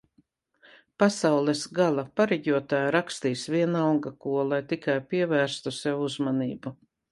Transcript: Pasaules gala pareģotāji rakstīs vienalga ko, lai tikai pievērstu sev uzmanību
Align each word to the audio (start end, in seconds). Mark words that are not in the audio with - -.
Pasaules 1.01 1.61
gala 1.79 2.05
pareģotāji 2.21 2.89
rakstīs 2.97 3.45
vienalga 3.57 4.15
ko, 4.27 4.35
lai 4.55 4.61
tikai 4.73 4.99
pievērstu 5.15 5.77
sev 5.83 6.05
uzmanību 6.11 6.77